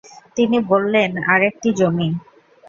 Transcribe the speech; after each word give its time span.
তিনি 0.37 0.57
বললেনঃ 0.69 1.17
আরেকটি 1.33 1.69
যমীন। 1.79 2.13